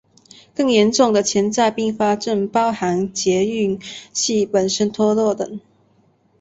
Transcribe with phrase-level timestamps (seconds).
[0.55, 3.77] 更严重的潜在并发症包含节育
[4.11, 5.59] 器本身脱落等。